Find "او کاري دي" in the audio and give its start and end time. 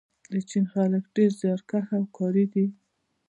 1.97-2.65